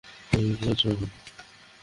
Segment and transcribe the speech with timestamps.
[0.31, 1.07] তুমি কী করছ এখানে?